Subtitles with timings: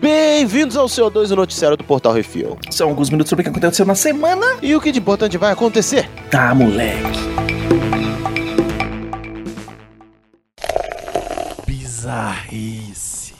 [0.00, 2.56] Bem-vindos ao CO2, o noticiário do Portal Refil.
[2.70, 4.56] São alguns minutos sobre o que aconteceu na semana.
[4.62, 6.08] E o que de importante vai acontecer?
[6.30, 7.20] Tá, moleque.
[11.66, 13.34] Bizarrice.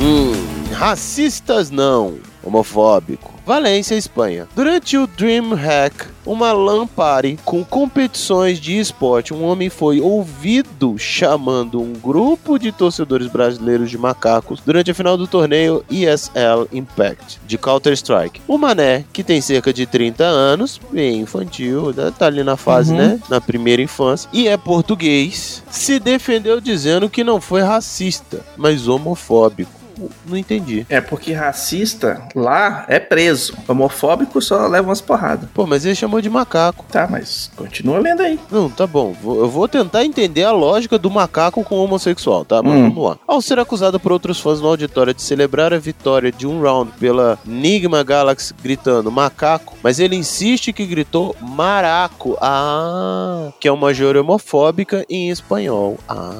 [0.00, 0.32] Hum,
[0.72, 3.32] racistas não, homofóbico.
[3.44, 4.48] Valência, Espanha.
[4.56, 11.80] Durante o DreamHack, uma LAN party com competições de esporte, um homem foi ouvido chamando
[11.80, 17.58] um grupo de torcedores brasileiros de macacos durante a final do torneio ESL Impact de
[17.58, 18.40] Counter-Strike.
[18.46, 22.92] O Mané, que tem cerca de 30 anos, bem infantil, né, tá ali na fase,
[22.92, 22.98] Uhum.
[22.98, 28.86] né, na primeira infância, e é português, se defendeu dizendo que não foi racista, mas
[28.88, 29.81] homofóbico.
[30.26, 30.86] Não entendi.
[30.88, 33.54] É porque racista lá é preso.
[33.68, 35.48] Homofóbico só leva umas porradas.
[35.54, 36.84] Pô, mas ele chamou de macaco.
[36.90, 38.38] Tá, mas continua lendo aí.
[38.50, 39.14] Não, tá bom.
[39.24, 42.62] Eu vou tentar entender a lógica do macaco com o homossexual, tá?
[42.62, 42.88] Mas Hum.
[42.90, 43.18] vamos lá.
[43.26, 46.92] Ao ser acusado por outros fãs no auditório de celebrar a vitória de um round
[46.98, 52.36] pela Enigma Galaxy gritando macaco, mas ele insiste que gritou maraco.
[52.40, 55.98] Ah, que é uma gíria homofóbica em espanhol.
[56.08, 56.32] Ah,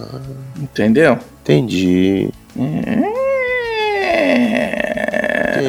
[0.59, 1.19] Entendeu?
[1.43, 2.31] entendi.
[2.59, 3.32] É...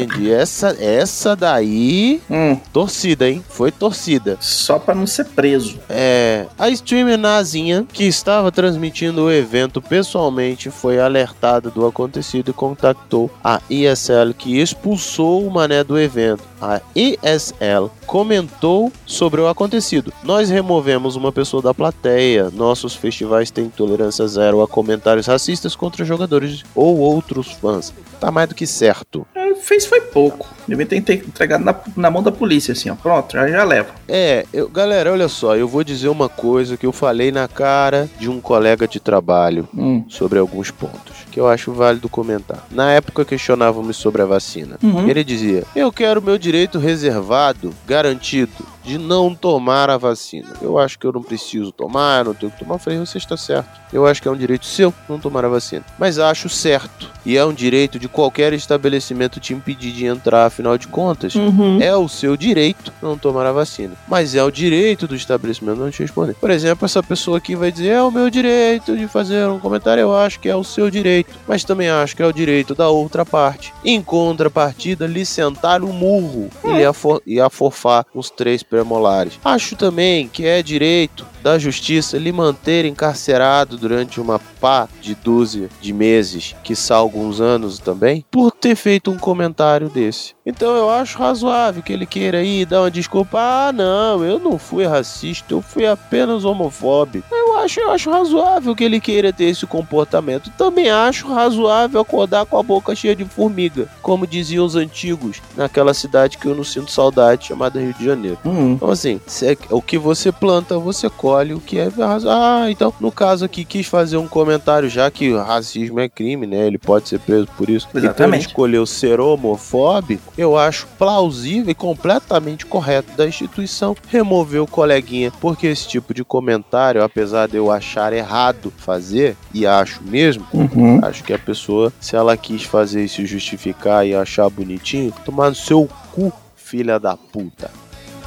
[0.02, 0.32] Entendi.
[0.32, 2.22] Essa, essa daí.
[2.30, 3.44] Hum, Torcida, hein?
[3.50, 4.38] Foi torcida.
[4.40, 5.80] só pra não ser preso.
[5.90, 12.54] É, a streamer Nazinha, que estava transmitindo o evento pessoalmente, foi alertada do acontecido e
[12.54, 16.44] contactou a ESL, que expulsou o mané do evento.
[16.62, 20.14] A ESL comentou sobre o acontecido.
[20.24, 22.50] Nós removemos uma pessoa da plateia.
[22.52, 27.94] Nossos festivais têm tolerância zero a comentários racistas contra jogadores ou outros fãs.
[28.20, 29.28] Tá mais do que certo.
[29.36, 30.48] É, Fez foi pouco.
[30.68, 32.96] Devia ter entregado na, na mão da polícia, assim, ó.
[32.96, 33.90] Pronto, já, já leva.
[34.08, 38.10] É, eu- galera, olha só, eu vou dizer uma coisa que eu falei na cara
[38.20, 40.04] de um colega de trabalho Hum.
[40.10, 42.68] sobre alguns pontos que eu acho válido comentar.
[42.70, 44.78] Na época questionávamos sobre a vacina.
[44.84, 45.08] Uhum.
[45.10, 48.52] Ele dizia: Eu quero meu direito reservado, garantido,
[48.84, 50.50] de não tomar a vacina.
[50.62, 52.76] Eu acho que eu não preciso tomar, não tenho que tomar.
[52.76, 53.82] Eu falei: Você está certo.
[53.92, 55.86] Eu acho que é um direito seu não tomar a vacina.
[56.00, 57.10] Mas acho certo.
[57.26, 61.36] E é um direito de qualquer estabelecimento te impedir de entrar, afinal de contas.
[61.36, 61.80] Uhum.
[61.82, 63.94] É o seu direito não tomar a vacina.
[64.08, 66.36] Mas é o direito do estabelecimento não te responder.
[66.36, 70.02] Por exemplo, essa pessoa aqui vai dizer: é o meu direito de fazer um comentário.
[70.02, 71.34] Eu acho que é o seu direito.
[71.48, 73.74] Mas também acho que é o direito da outra parte.
[73.86, 79.40] Em contrapartida, lhe sentar o murro e, lhe afor e aforfar os três premolares.
[79.46, 85.70] Acho também que é direito da justiça lhe manter encarcerado durante uma pá de dúzia
[85.80, 90.34] de meses, que alguns anos também, por ter feito um comentário desse.
[90.46, 93.38] Então eu acho razoável que ele queira aí dar uma desculpa.
[93.40, 97.28] Ah, não, eu não fui racista, eu fui apenas homofóbico.
[97.54, 100.50] Eu acho, eu acho razoável que ele queira ter esse comportamento.
[100.58, 105.94] Também acho razoável acordar com a boca cheia de formiga, como diziam os antigos, naquela
[105.94, 108.40] cidade que eu não sinto saudade, chamada Rio de Janeiro.
[108.44, 108.74] Uhum.
[108.74, 112.92] Então, assim, é- o que você planta, você colhe o que é razo- Ah, então,
[113.00, 116.66] no caso aqui, quis fazer um comentário, já que racismo é crime, né?
[116.66, 117.86] Ele pode ser preso por isso.
[117.90, 118.48] Então, ele Exatamente.
[118.48, 120.34] escolheu ser homofóbico.
[120.38, 126.24] Eu acho plausível e completamente correto da instituição remover o coleguinha, porque esse tipo de
[126.24, 131.00] comentário, apesar de eu achar errado fazer, e acho mesmo, Uhum.
[131.04, 135.50] acho que a pessoa, se ela quis fazer e se justificar e achar bonitinho, tomar
[135.50, 137.70] no seu cu, filha da puta.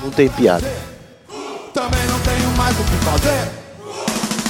[0.03, 0.67] Não tem piada.
[1.73, 3.51] Também não tenho mais o que fazer.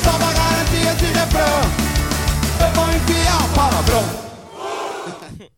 [0.04, 1.62] Só pra garantir esse refrão.
[2.60, 4.04] Eu vou enfiar o palavrão.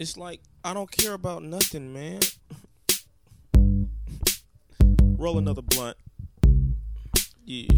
[0.00, 2.18] It's like I don't care about nothing, man.
[5.18, 5.96] Roll another blunt.
[7.48, 7.68] Yeah.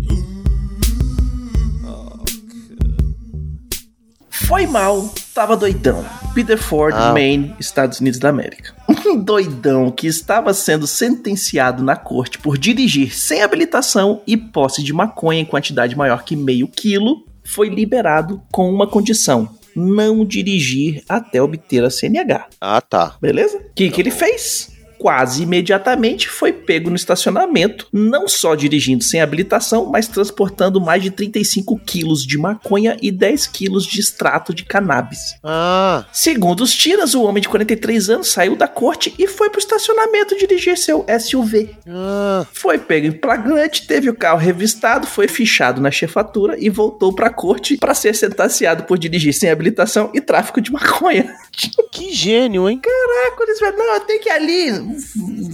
[4.30, 6.04] Foi mal, tava doidão.
[6.34, 7.12] Peter Ford, Ah.
[7.12, 8.74] Maine, Estados Unidos da América.
[9.08, 14.92] Um doidão que estava sendo sentenciado na corte por dirigir sem habilitação e posse de
[14.92, 21.40] maconha em quantidade maior que meio quilo, foi liberado com uma condição: não dirigir até
[21.42, 22.48] obter a CNH.
[22.60, 23.16] Ah, tá.
[23.20, 23.56] Beleza?
[23.58, 24.70] O que, que ele fez?
[24.98, 31.10] Quase imediatamente foi pego no estacionamento, não só dirigindo sem habilitação, mas transportando mais de
[31.10, 35.18] 35 quilos de maconha e 10 quilos de extrato de cannabis.
[35.42, 39.60] Ah, Segundo os tiras, o homem de 43 anos saiu da corte e foi pro
[39.60, 41.70] estacionamento dirigir seu SUV.
[41.88, 42.46] ah.
[42.52, 47.30] Foi pego em flagrante, teve o carro revistado, foi fichado na chefatura e voltou pra
[47.30, 51.34] corte para ser sentenciado por dirigir sem habilitação e tráfico de maconha.
[51.98, 52.80] Que gênio, hein?
[52.80, 54.72] Caraca, eles falaram, não, eu tenho que ir ali,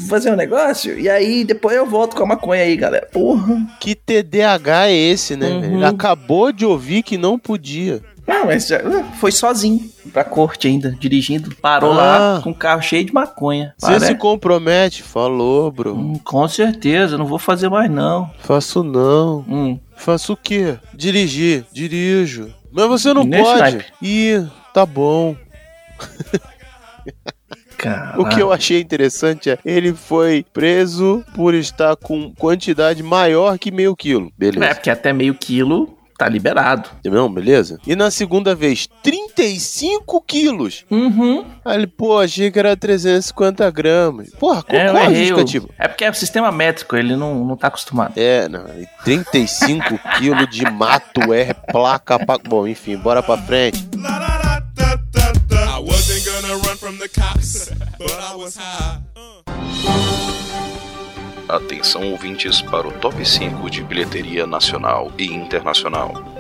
[0.09, 3.09] fazer um negócio e aí depois eu volto com a maconha aí, galera.
[3.13, 3.57] Porra.
[3.81, 5.49] Que TDAH é esse, né?
[5.49, 5.61] Uhum.
[5.61, 5.87] velho?
[5.87, 8.03] Acabou de ouvir que não podia.
[8.27, 8.81] Não, mas já-
[9.21, 9.81] foi sozinho
[10.11, 11.55] pra corte ainda, dirigindo.
[11.57, 11.97] Parou Ah.
[12.37, 13.75] lá com um carro cheio de maconha.
[13.79, 15.03] Você se compromete?
[15.03, 15.95] Falou, bro.
[15.95, 18.31] Hum, com certeza, não vou fazer mais não.
[18.39, 19.45] Faço não.
[19.49, 20.77] Hum, Faço o quê?
[20.95, 21.65] Dirigir.
[21.73, 22.49] Dirijo.
[22.73, 23.85] Mas você não Nesse pode.
[24.03, 25.37] Ih, tá bom.
[27.77, 28.21] cara.
[28.21, 33.71] O que eu achei interessante é ele foi preso por estar com quantidade maior que
[33.71, 34.27] meio quilo.
[34.29, 34.75] É, Beleza.
[34.75, 36.89] porque até meio quilo tá liberado.
[37.05, 37.81] Não, beleza?
[37.85, 40.85] E na segunda vez, 35 quilos.
[40.89, 41.45] Uhum.
[41.65, 44.31] Aí ele, pô, achei que era 350 gramas.
[44.39, 45.27] Porra, qual, É, qual a errei.
[45.27, 45.69] justificativa?
[45.77, 48.13] É porque é o sistema métrico, ele não, não tá acostumado.
[48.17, 48.65] É, não.
[48.79, 52.39] e 35 quilos de mato é placa pra...
[52.39, 53.85] Bom, enfim, bora pra frente.
[57.99, 59.01] But I was high.
[61.49, 66.34] Atenção ouvintes para o top 5 de bilheteria nacional e internacional.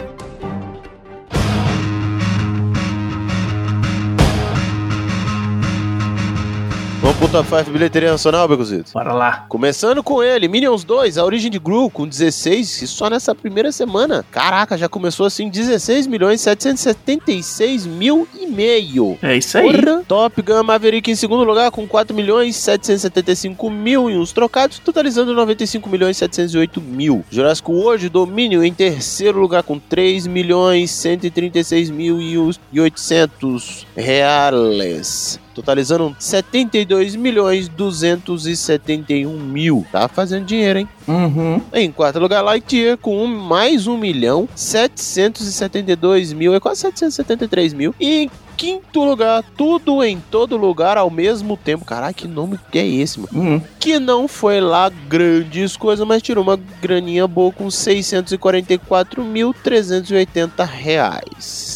[7.29, 8.93] Top 5 bilheteria nacional, Becozito?
[8.93, 9.44] Bora lá.
[9.49, 13.73] Começando com ele, Minions 2, A Origem de Gru, com 16, e só nessa primeira
[13.73, 14.25] semana.
[14.31, 19.19] Caraca, já começou assim, 16 milhões 776 mil e meio.
[19.23, 19.71] É isso aí.
[19.71, 20.03] Porra.
[20.06, 25.35] Top Gun Maverick em segundo lugar com 4 milhões 775 mil e uns trocados, totalizando
[25.35, 27.25] 95 milhões 708 mil.
[27.31, 32.35] Jurassic World Domínio em terceiro lugar com 3 milhões 136 mil e
[32.73, 35.38] e 800 reais.
[35.55, 39.87] Totalizando 72 milhões 271 mil.
[39.91, 40.89] Tá fazendo dinheiro, hein?
[41.06, 41.61] Uhum.
[41.73, 47.95] Em quarto lugar, Lightyear com um, mais 1 milhão 772 mil, é quase 773 mil.
[48.01, 51.85] E em quinto lugar, tudo em todo lugar ao mesmo tempo.
[51.85, 53.33] Caralho, que nome que é esse, mano?
[53.35, 53.61] Uhum.
[53.79, 61.74] Que não foi lá grandes coisas, mas tirou uma graninha boa com 644.380 reais.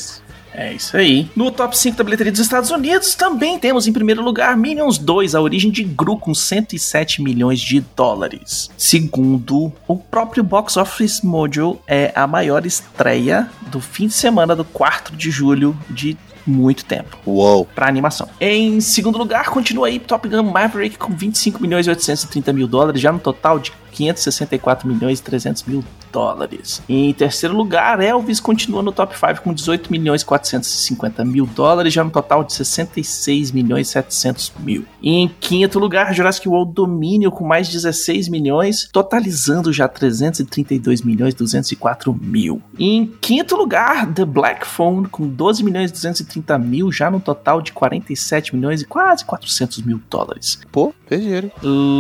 [0.59, 1.31] É isso aí.
[1.37, 5.37] No top 5 da bilheteria dos Estados Unidos, também temos em primeiro lugar Minions 2,
[5.37, 8.69] a origem de Gru, com 107 milhões de dólares.
[8.77, 14.65] Segundo o próprio Box Office Mojo, é a maior estreia do fim de semana do
[14.65, 17.65] 4 de julho de muito tempo Uou.
[17.65, 18.29] para animação.
[18.41, 23.01] Em segundo lugar, continua aí Top Gun Maverick com 25 milhões e 830 mil dólares,
[23.01, 26.83] já no total de 564 milhões e 300 mil dólares.
[26.89, 31.93] Em terceiro lugar, Elvis continua no top 5 com 18 milhões e 450 mil dólares,
[31.93, 34.85] já no total de 66 milhões e 700 mil.
[35.03, 41.37] Em quinto lugar, Jurassic World Domínio com mais 16 milhões, totalizando já 332 milhões e
[41.37, 42.63] 204 mil.
[42.79, 47.61] Em quinto lugar, The Black Phone com 12 milhões e 230 mil, já no total
[47.61, 50.61] de 47 milhões e quase 400 mil dólares.
[50.71, 51.51] Pô, fez dinheiro.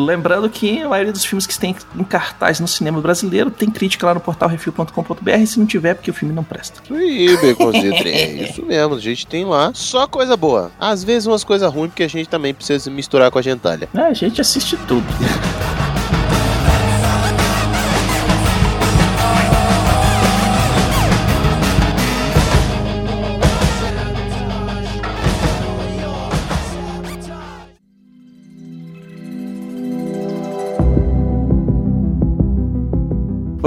[0.06, 3.97] Lembrando que a maioria dos filmes que tem em cartaz no cinema brasileiro tem crítica
[4.04, 5.46] lá no portal refil.com.br.
[5.46, 6.80] Se não tiver, porque o filme não presta.
[6.90, 8.08] Aí, Baconzito.
[8.08, 10.70] É isso mesmo, a gente tem lá só coisa boa.
[10.78, 13.88] Às vezes umas coisas ruins, porque a gente também precisa misturar com a gentalha.
[13.94, 15.06] É, a gente assiste tudo.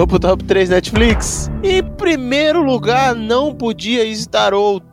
[0.02, 1.52] Vamos pro top 3 Netflix.
[1.64, 4.52] Em primeiro lugar, não podia estar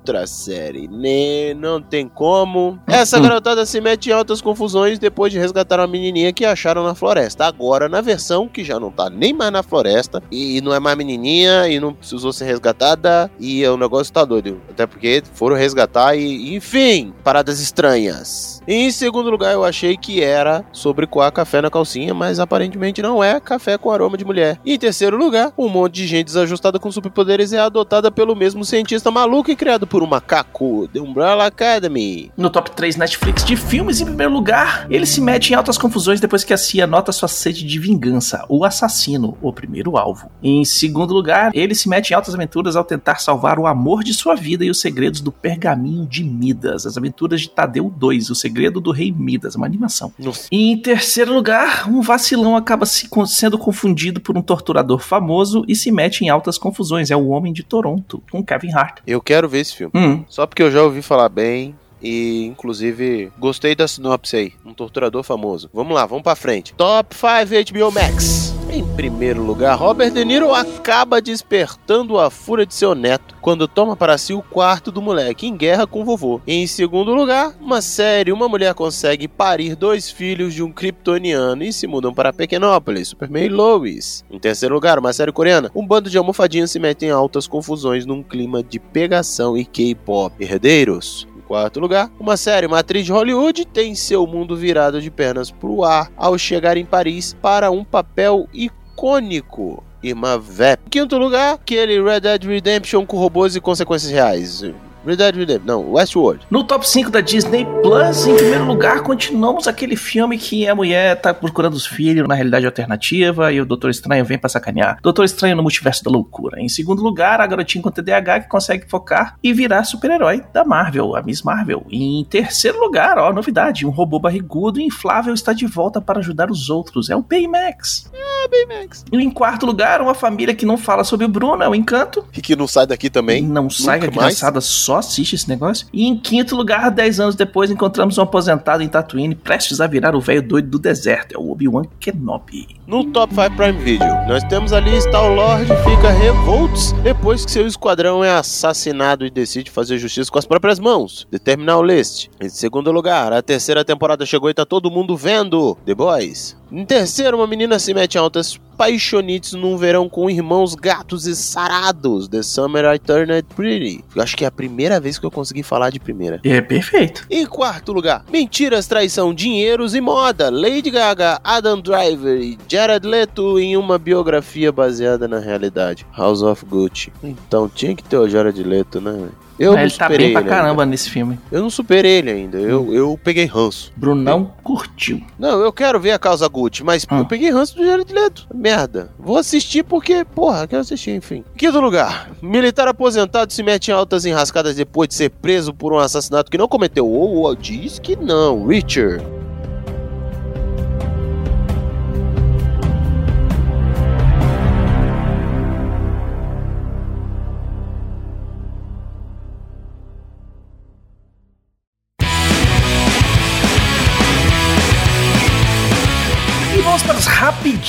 [0.09, 0.89] outra série.
[0.89, 1.55] Né?
[1.55, 2.79] Não tem como.
[2.87, 6.95] Essa garotada se mete em altas confusões depois de resgatar uma menininha que acharam na
[6.95, 7.45] floresta.
[7.45, 10.97] Agora, na versão que já não tá nem mais na floresta, e não é mais
[10.97, 14.61] menininha, e não precisou ser resgatada, e o negócio tá doido.
[14.71, 18.63] Até porque foram resgatar e, enfim, paradas estranhas.
[18.67, 23.23] Em segundo lugar, eu achei que era sobre coar café na calcinha, mas aparentemente não
[23.23, 24.59] é café com aroma de mulher.
[24.65, 28.65] E em terceiro lugar, um monte de gente desajustada com superpoderes é adotada pelo mesmo
[28.65, 32.31] cientista maluco e criado por um macaco, The Umbrella Academy.
[32.37, 36.21] No top 3 Netflix de filmes, em primeiro lugar, ele se mete em altas confusões
[36.21, 40.31] depois que a CIA nota sua sede de vingança, o assassino, o primeiro alvo.
[40.43, 44.15] Em segundo lugar, ele se mete em altas aventuras ao tentar salvar o amor de
[44.15, 48.35] sua vida e os segredos do pergaminho de Midas, as aventuras de Tadeu 2, o
[48.35, 50.13] segredo do rei Midas, uma animação.
[50.19, 50.49] Nossa.
[50.51, 55.91] Em terceiro lugar, um vacilão acaba se sendo confundido por um torturador famoso e se
[55.91, 59.01] mete em altas confusões, é o Homem de Toronto, com Kevin Hart.
[59.07, 59.88] Eu quero ver esse filme.
[59.95, 64.73] Hum, Só porque eu já ouvi falar bem, e inclusive gostei da sinopse aí, um
[64.73, 65.69] torturador famoso.
[65.73, 66.73] Vamos lá, vamos pra frente.
[66.75, 68.48] Top 5 HBO Max.
[68.71, 73.97] Em primeiro lugar, Robert De Niro acaba despertando a fúria de seu neto quando toma
[73.97, 76.39] para si o quarto do moleque em guerra com o vovô.
[76.47, 81.73] Em segundo lugar, uma série, uma mulher consegue parir dois filhos de um kryptoniano e
[81.73, 84.23] se mudam para Pequenópolis, Superman e Lois.
[84.31, 88.05] Em terceiro lugar, uma série coreana, um bando de almofadinhas se mete em altas confusões
[88.05, 90.45] num clima de pegação e K-pop.
[90.45, 91.27] Herdeiros.
[91.49, 95.83] Quarto lugar, uma série, uma atriz de Hollywood tem seu mundo virado de pernas pro
[95.83, 99.83] ar ao chegar em Paris para um papel icônico.
[100.03, 100.83] Irmã Vep.
[100.87, 104.63] Em quinto lugar, aquele Red Dead Redemption com robôs e consequências reais.
[105.09, 106.47] Red Dead Redemption, não, Westworld.
[106.51, 111.19] No top 5 da Disney Plus, em primeiro lugar, continuamos aquele filme que a mulher
[111.19, 114.99] tá procurando os filhos na realidade alternativa e o Doutor Estranho vem pra sacanear.
[115.03, 116.61] Doutor Estranho no multiverso da loucura.
[116.61, 121.17] Em segundo lugar, a garotinha com TDAH que consegue focar e virar super-herói da Marvel,
[121.17, 121.87] a Miss Marvel.
[121.89, 126.19] E em terceiro lugar, ó, novidade, um robô barrigudo e inflável está de volta para
[126.19, 127.09] ajudar os outros.
[127.09, 128.11] É o Baymax.
[128.15, 129.07] Ah, Baymax.
[129.11, 132.27] E em quarto lugar, uma família que não fala sobre o Bruno, é o Encanto.
[132.37, 133.43] E que não sai daqui também.
[133.43, 135.87] Não sai, criançada só assiste esse negócio.
[135.93, 140.15] E em quinto lugar, 10 anos depois, encontramos um aposentado em Tatooine, prestes a virar
[140.15, 141.35] o velho doido do deserto.
[141.35, 142.79] É o Obi-Wan Kenobi.
[142.87, 148.25] No Top 5 Prime Video, nós temos ali Star-Lord fica revoltos depois que seu esquadrão
[148.25, 151.27] é assassinado e decide fazer justiça com as próprias mãos.
[151.31, 152.29] The Terminal List.
[152.41, 155.77] Em segundo lugar, a terceira temporada chegou e tá todo mundo vendo.
[155.85, 156.58] The Boys.
[156.71, 161.35] Em terceiro, uma menina se mete em altas paixonites num verão com irmãos gatos e
[161.35, 162.29] sarados.
[162.29, 164.05] The Summer I Turned Pretty.
[164.17, 166.41] Acho que é a primeira vez que eu consegui falar de primeira.
[166.45, 167.27] É perfeito.
[167.31, 170.51] Em quarto lugar, mentiras, traição, dinheiros e moda.
[170.51, 176.07] Lady Gaga, Adam Driver e Jared Leto em uma biografia baseada na realidade.
[176.17, 177.13] House of Gucci.
[177.23, 179.29] Então tinha que ter o Jared Leto, né?
[179.59, 180.87] Eu Mas não ele tá superei bem pra ele caramba ainda.
[180.87, 181.39] nesse filme.
[181.51, 182.59] Eu não superei ele ainda.
[182.59, 183.93] Eu, eu peguei ranço.
[183.97, 185.21] Brunão curtiu.
[185.39, 187.19] Não, eu quero ver a causa Gucci, mas Hum.
[187.19, 188.47] eu peguei ranço do Jared Leto.
[188.55, 189.11] Merda.
[189.19, 191.43] Vou assistir porque, porra, quero assistir, enfim.
[191.57, 192.31] Quinto lugar.
[192.41, 196.59] Militar aposentado se mete em altas enrascadas depois de ser preso por um assassinato que
[196.59, 197.07] não cometeu.
[197.09, 198.67] Ou ou diz que não.
[198.67, 199.25] Richard.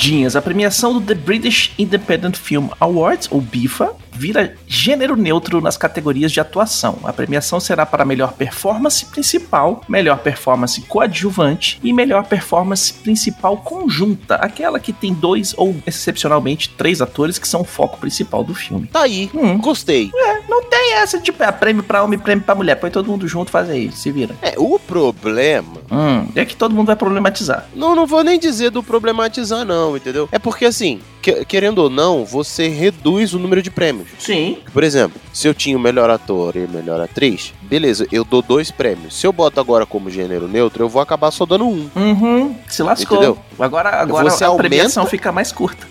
[0.00, 0.34] Rapidinhas.
[0.34, 6.32] A premiação do The British Independent Film Awards, ou BIFA, vira gênero neutro nas categorias
[6.32, 6.98] de atuação.
[7.04, 14.36] A premiação será para melhor performance principal, melhor performance coadjuvante e melhor performance principal conjunta,
[14.36, 18.86] aquela que tem dois ou excepcionalmente três atores que são o foco principal do filme.
[18.86, 19.30] Tá aí.
[19.34, 19.58] Hum.
[19.58, 20.10] Gostei.
[20.14, 22.74] É, não tem essa de tipo, é, prêmio pra homem, prêmio pra mulher.
[22.76, 24.34] Põe todo mundo junto, faz aí, se vira.
[24.42, 25.78] É, o problema.
[25.90, 27.66] Hum, é que todo mundo vai problematizar.
[27.74, 30.28] Não, não vou nem dizer do problematizar, não, entendeu?
[30.32, 34.08] É porque assim, que- querendo ou não, você reduz o número de prêmios.
[34.18, 34.58] Sim.
[34.72, 38.70] Por exemplo, se eu tinha o melhor ator e melhor atriz, beleza, eu dou dois
[38.70, 39.18] prêmios.
[39.18, 41.88] Se eu boto agora como gênero neutro, eu vou acabar só dando um.
[41.94, 43.16] Uhum, se lascou.
[43.18, 43.38] Entendeu?
[43.58, 45.86] Agora, agora Você a aumenta- premiação fica mais curta.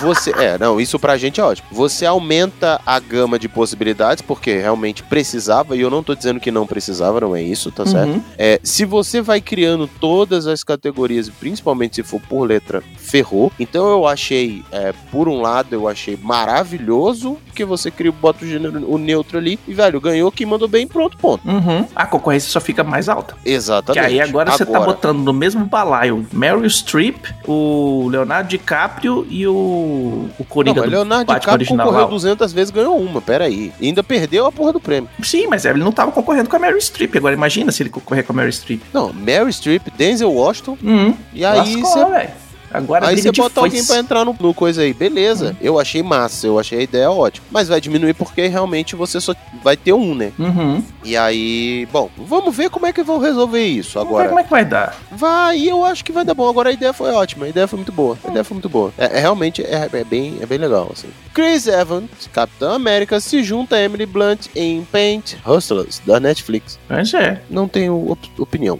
[0.00, 1.68] Você, é, não, isso pra gente é ótimo.
[1.70, 6.50] Você aumenta a gama de possibilidades, porque realmente precisava, e eu não tô dizendo que
[6.50, 8.14] não precisava, não é isso, tá certo?
[8.14, 8.22] Uhum.
[8.38, 13.52] É, se você vai criando todas as categorias, e principalmente se for por letra, ferrou.
[13.58, 18.48] Então eu achei, é, por um lado, eu achei maravilhoso que você cria, bota o
[18.48, 21.46] gênero o neutro ali, e velho, ganhou quem mandou bem, pronto, ponto.
[21.48, 21.86] Uhum.
[21.94, 23.36] A concorrência só fica mais alta.
[23.44, 24.00] Exatamente.
[24.06, 29.46] Que aí agora, você tá botando no mesmo balaio Meryl Streep, o Leonardo DiCaprio e
[29.46, 31.86] o, o Não, Coringa do Leonardo Batman DiCaprio original.
[31.86, 32.10] concorreu lá.
[32.10, 33.72] 200 vezes ganhou uma, peraí.
[33.80, 35.08] E ainda perdeu a porra do prêmio.
[35.22, 37.14] Sim, mas ele não tava concorrendo com a Meryl Streep.
[37.16, 38.82] Agora imagina se ele concorrer com a Meryl Streep.
[38.92, 41.14] Não, Mary Streep, Denzel Washington, Uhum.
[41.32, 42.28] e aí Lascou, você.
[42.74, 43.86] Agora Aí você bota alguém foice.
[43.86, 45.50] pra entrar no, no coisa aí, beleza.
[45.50, 45.56] Uhum.
[45.60, 47.46] Eu achei massa, eu achei a ideia ótima.
[47.50, 50.32] Mas vai diminuir porque realmente você só vai ter um, né?
[50.38, 50.82] Uhum.
[51.04, 54.28] E aí, bom, vamos ver como é que vão resolver isso Vamos ver agora.
[54.28, 54.96] como é que vai dar.
[55.12, 56.48] Vai, e eu acho que vai dar bom.
[56.48, 58.18] Agora a ideia foi ótima, a ideia foi muito boa.
[58.24, 58.92] A ideia foi muito boa.
[58.98, 61.08] É, é realmente é, é bem, é bem legal, assim.
[61.32, 66.78] Chris Evans, Capitão América, se junta a Emily Blunt em Paint Hustlers, da Netflix.
[66.88, 67.40] Mas é.
[67.48, 68.78] Não tenho op- opinião.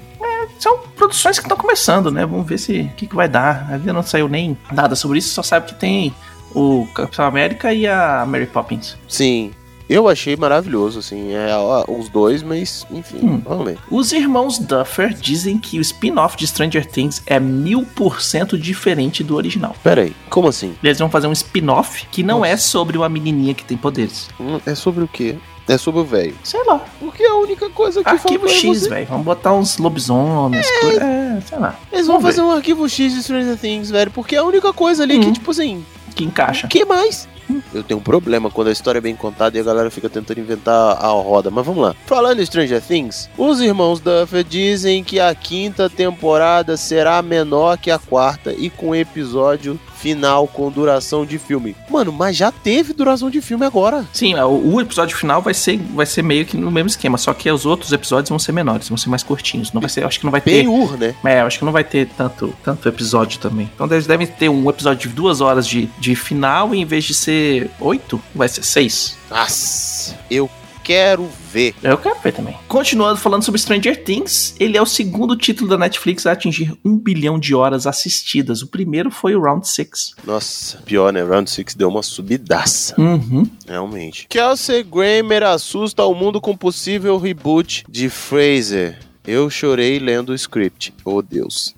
[0.58, 2.24] São produções que estão começando, né?
[2.26, 3.68] Vamos ver se o que, que vai dar.
[3.70, 6.14] Ainda não saiu nem nada sobre isso, só sabe que tem
[6.54, 8.96] o Capitão América e a Mary Poppins.
[9.08, 9.52] Sim,
[9.88, 13.42] eu achei maravilhoso, assim, é, ó, os dois, mas enfim, Hum.
[13.44, 13.78] vamos ver.
[13.90, 19.22] Os irmãos Duffer dizem que o spin-off de Stranger Things é mil por cento diferente
[19.22, 19.74] do original.
[19.82, 20.74] Pera aí, como assim?
[20.82, 24.28] Eles vão fazer um spin-off que não é sobre uma menininha que tem poderes.
[24.40, 25.36] Hum, É sobre o quê?
[25.66, 26.34] É sobre o velho.
[26.44, 26.78] Sei lá.
[27.00, 29.06] Porque é a única coisa que Arquivo é X, você- velho.
[29.06, 31.78] Vamos botar uns lobisomens, coisa- é, sei lá.
[31.90, 34.10] Eles vão fazer um arquivo X de Stranger Things, velho.
[34.10, 35.32] Porque é a única coisa ali que, Uhum.
[35.32, 35.82] tipo assim,
[36.14, 36.66] Que encaixa.
[36.66, 37.26] o que mais?
[37.72, 40.40] Eu tenho um problema quando a história é bem contada e a galera fica tentando
[40.40, 41.50] inventar a roda.
[41.50, 41.94] Mas vamos lá.
[42.06, 47.90] Falando em Stranger Things, os irmãos Duffer dizem que a quinta temporada será menor que
[47.90, 51.74] a quarta e com episódio final com duração de filme.
[51.88, 54.04] Mano, mas já teve duração de filme agora.
[54.12, 57.32] Sim, o, o episódio final vai ser, vai ser meio que no mesmo esquema, só
[57.32, 59.72] que os outros episódios vão ser menores, vão ser mais curtinhos.
[59.72, 60.62] Não vai ser, acho que não vai ter.
[60.62, 61.14] Ben-Hur, né?
[61.24, 63.70] É, acho que não vai ter tanto, tanto episódio também.
[63.74, 67.04] Então eles devem ter um episódio de duas horas de, de final e em vez
[67.04, 69.16] de ser oito, vai ser seis.
[69.30, 70.48] Nossa, eu
[70.84, 71.74] quero ver.
[71.82, 72.56] Eu quero ver também.
[72.68, 76.96] Continuando falando sobre Stranger Things, ele é o segundo título da Netflix a atingir um
[76.96, 78.60] bilhão de horas assistidas.
[78.60, 80.14] O primeiro foi o Round Six.
[80.24, 81.22] Nossa, pior, né?
[81.22, 82.94] Round 6 deu uma subidaça.
[83.00, 83.48] Uhum.
[83.66, 84.26] Realmente.
[84.28, 88.98] Kelsey Grammer assusta o mundo com possível reboot de Fraser.
[89.26, 90.92] Eu chorei lendo o script.
[91.02, 91.74] Oh, Deus.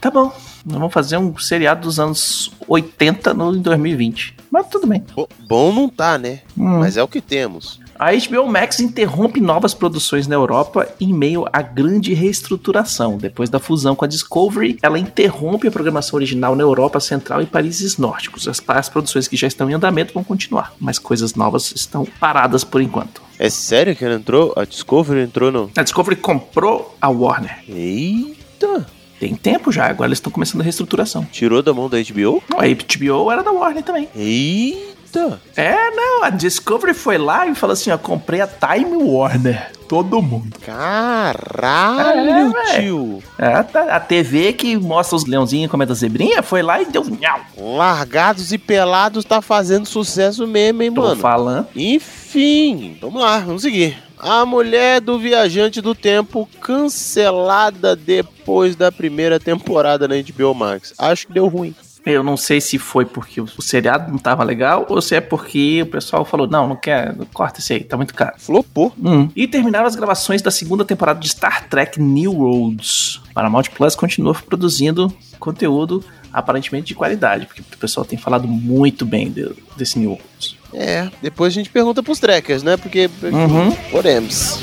[0.00, 0.32] Tá bom.
[0.64, 4.36] Nós vamos fazer um seriado dos anos 80 no, em 2020.
[4.50, 5.04] Mas tudo bem.
[5.14, 6.40] Bo- bom não tá, né?
[6.56, 6.80] Hum.
[6.80, 7.78] Mas é o que temos.
[7.98, 13.18] A HBO Max interrompe novas produções na Europa em meio à grande reestruturação.
[13.18, 17.46] Depois da fusão com a Discovery, ela interrompe a programação original na Europa Central e
[17.46, 18.48] países nórdicos.
[18.48, 22.64] As, as produções que já estão em andamento vão continuar, mas coisas novas estão paradas
[22.64, 23.20] por enquanto.
[23.38, 24.52] É sério que ela entrou?
[24.56, 25.70] A Discovery entrou no.
[25.76, 27.62] A Discovery comprou a Warner.
[27.68, 28.86] Eita!
[29.20, 31.24] Tem tempo já, agora eles estão começando a reestruturação.
[31.30, 32.42] Tirou da mão da HBO?
[32.56, 34.08] A HBO era da Warner também.
[34.16, 35.40] Eita!
[35.56, 39.72] É, não, a Discovery foi lá e falou assim, ó, comprei a Time Warner.
[39.88, 40.56] Todo mundo.
[40.64, 43.22] Caralho, É, tio!
[43.36, 47.04] É, tá- a TV que mostra os leãozinhos comendo a zebrinha foi lá e deu
[47.04, 47.40] nhau.
[47.58, 51.20] Largados e pelados tá fazendo sucesso mesmo, hein, Tô mano?
[51.20, 51.66] falando.
[51.74, 53.98] Enfim, vamos lá, vamos seguir.
[54.22, 60.92] A mulher do viajante do tempo cancelada depois da primeira temporada na HBO Max.
[60.98, 61.74] Acho que deu ruim.
[62.06, 65.82] Eu não sei se foi porque o seriado não tava legal ou se é porque
[65.82, 68.34] o pessoal falou: não, não quer, corta esse aí, tá muito caro.
[68.38, 68.92] Flopou.
[69.02, 69.28] Hum.
[69.36, 73.20] E terminaram as gravações da segunda temporada de Star Trek New Worlds.
[73.34, 79.30] Paramount Plus continua produzindo conteúdo aparentemente de qualidade, porque o pessoal tem falado muito bem
[79.30, 80.56] de- desse New Worlds.
[80.72, 82.76] É, depois a gente pergunta pros trackers, né?
[82.76, 83.10] Porque.
[83.22, 83.76] Uhum.
[83.92, 84.58] Oremos.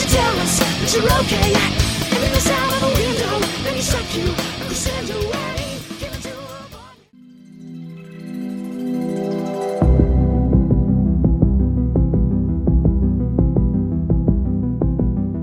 [0.00, 1.79] You tell us that you're okay?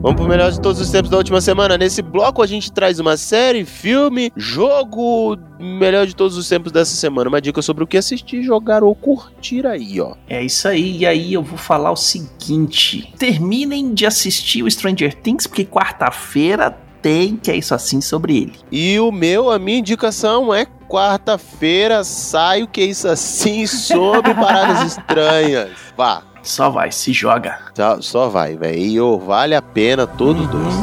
[0.08, 1.78] Vamos pro melhor de todos os tempos da última semana.
[1.78, 6.96] Nesse bloco a gente traz uma série, filme, jogo, melhor de todos os tempos dessa
[6.96, 7.28] semana.
[7.28, 10.16] Uma dica sobre o que assistir, jogar ou curtir aí, ó.
[10.30, 15.14] É isso aí, e aí eu vou falar o seguinte: terminem de assistir o Stranger
[15.14, 18.54] Things, porque quarta-feira tem que é isso assim sobre ele.
[18.72, 24.34] E o meu, a minha indicação é quarta-feira, sai o que é isso assim sobre
[24.40, 25.72] paradas estranhas.
[25.98, 26.24] Vá.
[26.42, 27.60] Só vai, se joga.
[27.74, 28.78] Só, só vai, velho.
[28.80, 30.64] E ô, vale a pena todos Uhum.
[30.64, 30.76] dois.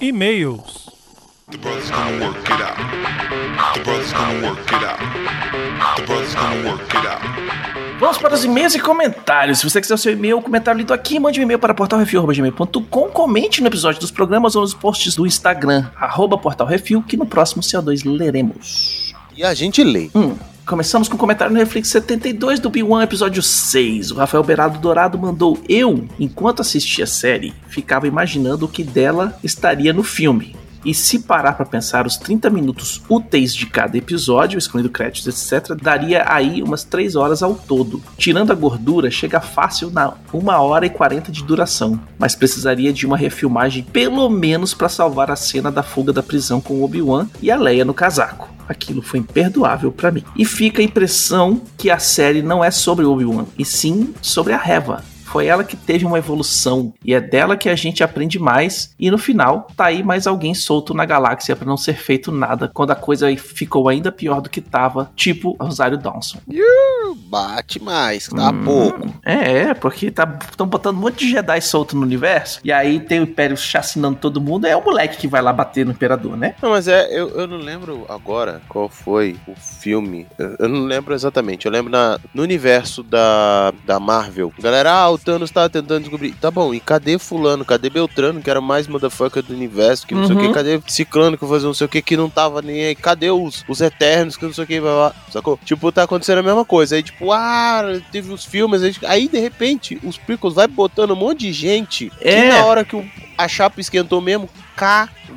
[0.00, 0.88] E-mails.
[1.50, 1.58] The
[7.98, 9.58] Vamos para os e-mails e comentários.
[9.58, 13.60] Se você quiser o seu e-mail, comentário lido aqui, mande um e-mail para portalrefil.gmail.com, comente
[13.60, 15.84] no episódio dos programas ou nos posts do Instagram,
[16.40, 19.12] portalrefil, que no próximo CO2 leremos.
[19.36, 20.10] E a gente lê.
[20.14, 24.12] Hum, começamos com o comentário no Reflex 72 do B1, episódio 6.
[24.12, 29.36] O Rafael Berado Dourado mandou: Eu, enquanto assistia a série, ficava imaginando o que dela
[29.42, 30.54] estaria no filme.
[30.84, 35.76] E se parar pra pensar os 30 minutos úteis de cada episódio, excluindo créditos, etc.,
[35.80, 38.02] daria aí umas 3 horas ao todo.
[38.16, 43.06] Tirando a gordura, chega fácil na 1 hora e 40 de duração, mas precisaria de
[43.06, 47.50] uma refilmagem pelo menos pra salvar a cena da fuga da prisão com Obi-Wan e
[47.50, 48.48] a Leia no casaco.
[48.68, 50.22] Aquilo foi imperdoável pra mim.
[50.36, 54.58] E fica a impressão que a série não é sobre Obi-Wan, e sim sobre a
[54.58, 55.02] Reva.
[55.28, 58.94] Foi ela que teve uma evolução e é dela que a gente aprende mais.
[58.98, 62.70] E no final, tá aí mais alguém solto na galáxia pra não ser feito nada
[62.72, 66.38] quando a coisa ficou ainda pior do que tava, tipo Rosário Dawson.
[67.28, 69.08] bate mais, tá pouco.
[69.22, 72.60] É, porque estão botando um monte de Jedi solto no universo.
[72.64, 74.66] E aí tem o Império chacinando todo mundo.
[74.66, 76.54] É o moleque que vai lá bater no Imperador, né?
[76.62, 80.26] Não, mas é, eu, eu não lembro agora qual foi o filme.
[80.38, 81.66] Eu, eu não lembro exatamente.
[81.66, 84.52] Eu lembro na, no universo da, da Marvel.
[84.58, 86.32] Galera, ah, o Thanos tá tentando descobrir.
[86.40, 87.64] Tá bom, e cadê Fulano?
[87.64, 90.06] Cadê Beltrano, que era o mais motherfucker do universo?
[90.06, 90.46] Que não sei o Uhum.
[90.48, 90.54] que.
[90.54, 92.94] Cadê Ciclano, que fazia não sei o que, que não tava nem aí?
[92.94, 95.58] Cadê os, os Eternos, que não sei o que, blá, blá, sacou?
[95.64, 96.96] Tipo, tá acontecendo a mesma coisa.
[96.96, 98.82] Aí, tipo, ah, teve os filmes.
[98.82, 102.12] Aí, aí, de repente, os prequels vai botando um monte de gente.
[102.20, 102.42] É.
[102.42, 103.04] Que na hora que o-
[103.36, 104.48] a chapa esquentou mesmo,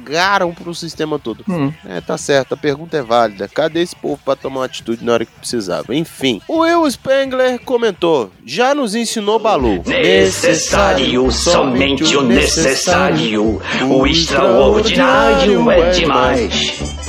[0.02, 1.44] cagaram pro sistema todo.
[1.48, 1.72] Hum.
[1.86, 3.48] É, tá certo, a pergunta é válida.
[3.48, 5.96] Cadê esse povo pra tomar uma atitude na hora que precisava?
[5.96, 9.84] Enfim, o Will Spengler comentou: já nos ensinou Balu.
[9.86, 13.62] Necessário, somente o necessário.
[13.90, 17.02] O extraordinário é demais.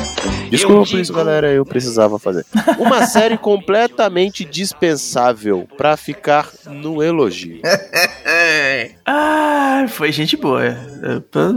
[0.51, 2.45] Desculpa isso, galera, eu precisava fazer.
[2.79, 7.61] Uma série completamente dispensável pra ficar no elogio.
[9.05, 10.77] Ah, foi gente boa.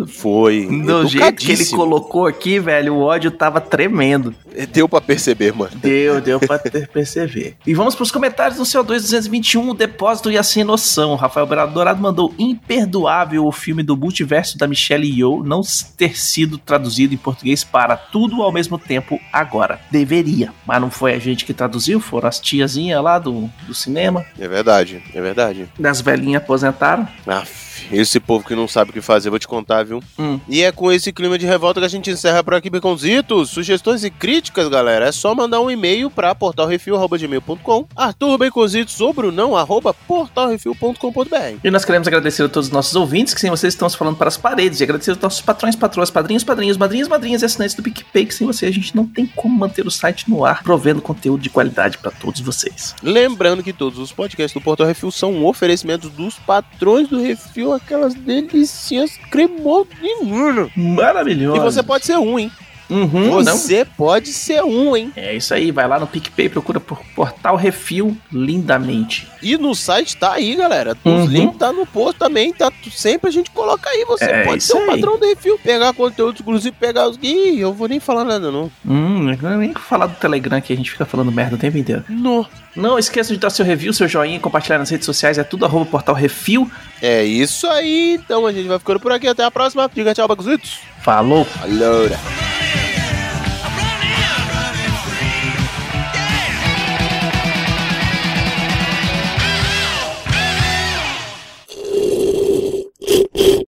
[0.08, 0.68] Foi.
[0.68, 4.34] Do jeito que ele colocou aqui, velho, o ódio tava tremendo.
[4.72, 5.72] Deu pra perceber, mano.
[5.76, 7.58] Deu, deu pra ter perceber.
[7.66, 11.16] E vamos pros comentários do CO2 221, o depósito e a sem noção.
[11.16, 15.62] Rafael Dourado mandou imperdoável o filme do multiverso da Michelle Yeoh não
[15.98, 19.80] ter sido traduzido em português para tudo ao mesmo tempo agora.
[19.92, 24.26] Deveria, mas não foi a gente que traduziu, foram as tiazinhas lá do, do cinema.
[24.40, 25.70] É verdade, é verdade.
[25.78, 27.08] Das velhinhas aposentaram.
[27.36, 27.65] enough.
[27.92, 30.02] Esse povo que não sabe o que fazer, vou te contar, viu?
[30.18, 30.40] Hum.
[30.48, 33.50] E é com esse clima de revolta que a gente encerra por aqui, Baconzitos.
[33.50, 39.56] Sugestões e críticas, galera, é só mandar um e-mail pra portalrefil.gmail.com Arthur Baconzitos ou Brunão,
[39.56, 43.90] arroba portalrefil.com.br E nós queremos agradecer a todos os nossos ouvintes, que sem vocês estão
[43.90, 44.80] se falando para as paredes.
[44.80, 48.34] E agradecer aos nossos patrões, patroas, padrinhos, padrinhos, madrinhas, madrinhas e assinantes do PicPay, que
[48.34, 51.50] sem você a gente não tem como manter o site no ar, provendo conteúdo de
[51.50, 52.96] qualidade para todos vocês.
[53.02, 57.74] Lembrando que todos os podcasts do Portal Refil são um oferecimento dos patrões do Refil,
[57.76, 60.72] aquelas delícias cremosas de mano.
[60.76, 61.58] Maravilhoso.
[61.58, 62.52] E você pode ser um, hein?
[62.90, 63.58] Uhum, não?
[63.58, 65.12] Você pode ser um, hein?
[65.16, 69.28] É isso aí, vai lá no PicPay, procura por Portal Refil lindamente.
[69.42, 70.98] E no site tá aí, galera.
[71.04, 71.26] Os Uhum.
[71.26, 74.06] links tá no post também, tá sempre a gente coloca aí.
[74.06, 77.18] Você É pode ser um patrão do refil, pegar conteúdo exclusivo, pegar os.
[77.22, 78.72] Ih, eu vou nem falar nada, não.
[78.86, 81.78] Hum, eu nem vou falar do Telegram que a gente fica falando merda o tempo
[81.78, 82.04] inteiro.
[82.10, 82.46] No.
[82.76, 85.86] Não esqueça de dar seu review, seu joinha, compartilhar nas redes sociais, é tudo arroba
[85.86, 86.70] Portal Refil.
[87.02, 88.20] É isso aí.
[88.24, 89.28] Então a gente vai ficando por aqui.
[89.28, 89.90] Até a próxima.
[89.94, 90.80] Diga tchau, Bacuzitos.
[91.02, 91.46] Falou!
[91.46, 92.10] Falou.